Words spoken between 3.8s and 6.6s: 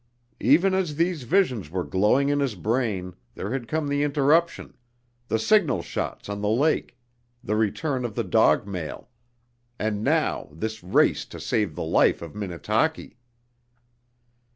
the interruption, the signal shots on the